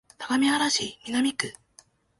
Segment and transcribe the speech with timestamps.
[0.17, 1.53] 相模原市南区